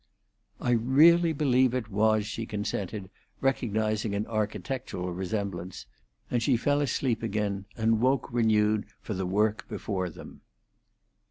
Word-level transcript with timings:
"I 0.59 0.71
really 0.71 1.31
believe 1.31 1.75
it 1.75 1.91
was," 1.91 2.25
she 2.25 2.47
consented, 2.47 3.11
recognizing 3.39 4.15
an 4.15 4.25
architectural 4.25 5.13
resemblance, 5.13 5.85
and 6.31 6.41
she 6.41 6.57
fell 6.57 6.81
asleep 6.81 7.21
again, 7.21 7.65
and 7.77 8.01
woke 8.01 8.27
renewed 8.33 8.87
for 8.99 9.13
the 9.13 9.27
work 9.27 9.67
before 9.69 10.09
them. 10.09 10.41